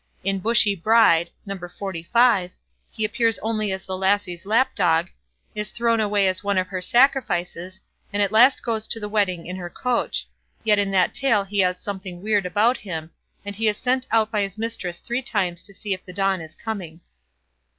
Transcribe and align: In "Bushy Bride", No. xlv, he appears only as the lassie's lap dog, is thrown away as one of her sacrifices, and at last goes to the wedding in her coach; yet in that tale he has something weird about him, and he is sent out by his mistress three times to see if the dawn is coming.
In 0.23 0.39
"Bushy 0.39 0.73
Bride", 0.73 1.29
No. 1.45 1.55
xlv, 1.55 2.51
he 2.89 3.05
appears 3.05 3.37
only 3.43 3.71
as 3.71 3.85
the 3.85 3.95
lassie's 3.95 4.47
lap 4.47 4.73
dog, 4.73 5.11
is 5.53 5.69
thrown 5.69 5.99
away 5.99 6.27
as 6.27 6.43
one 6.43 6.57
of 6.57 6.65
her 6.69 6.81
sacrifices, 6.81 7.79
and 8.11 8.19
at 8.19 8.31
last 8.31 8.63
goes 8.65 8.87
to 8.87 8.99
the 8.99 9.07
wedding 9.07 9.45
in 9.45 9.57
her 9.57 9.69
coach; 9.69 10.27
yet 10.63 10.79
in 10.79 10.89
that 10.89 11.13
tale 11.13 11.43
he 11.43 11.59
has 11.59 11.79
something 11.79 12.19
weird 12.23 12.47
about 12.47 12.77
him, 12.77 13.11
and 13.45 13.57
he 13.57 13.67
is 13.67 13.77
sent 13.77 14.07
out 14.09 14.31
by 14.31 14.41
his 14.41 14.57
mistress 14.57 14.97
three 14.97 15.21
times 15.21 15.61
to 15.61 15.71
see 15.71 15.93
if 15.93 16.03
the 16.03 16.13
dawn 16.13 16.41
is 16.41 16.55
coming. 16.55 17.01